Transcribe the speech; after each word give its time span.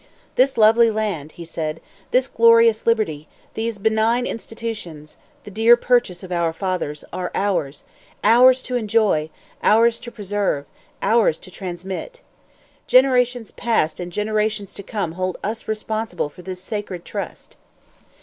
"This 0.35 0.57
lovely 0.57 0.89
land," 0.89 1.33
he 1.33 1.45
said, 1.45 1.79
"this 2.09 2.27
glorious 2.27 2.87
liberty, 2.87 3.27
these 3.53 3.77
benign 3.77 4.25
institutions, 4.25 5.15
the 5.43 5.51
dear 5.51 5.77
purchase 5.77 6.23
of 6.23 6.31
our 6.31 6.51
fathers, 6.53 7.03
are 7.13 7.29
ours; 7.35 7.83
ours 8.23 8.63
to 8.63 8.75
enjoy, 8.75 9.29
ours 9.61 9.99
to 9.99 10.11
preserve, 10.11 10.65
ours 11.03 11.37
to 11.37 11.51
transmit. 11.51 12.21
Generations 12.87 13.51
past 13.51 13.99
and 13.99 14.11
generations 14.11 14.73
to 14.73 14.81
come 14.81 15.11
hold 15.11 15.37
us 15.43 15.67
responsible 15.67 16.29
for 16.29 16.41
this 16.41 16.59
sacred 16.63 17.05
trust. 17.05 17.55